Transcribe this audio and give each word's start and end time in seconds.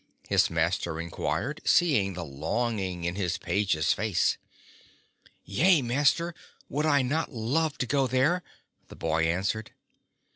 his 0.27 0.49
master 0.49 0.99
inquired, 0.99 1.61
seeing 1.63 2.15
the 2.15 2.25
longing 2.25 3.03
in 3.03 3.13
his 3.13 3.37
page's 3.37 3.93
face. 3.93 4.39
"Yea, 5.45 5.83
master, 5.83 6.33
would 6.67 6.87
I 6.87 7.03
not 7.03 7.31
love 7.31 7.77
to 7.77 7.85
go 7.85 8.07
there!" 8.07 8.41
the 8.87 8.95
boy 8.95 9.27
an 9.31 9.43
swered.. 9.43 9.67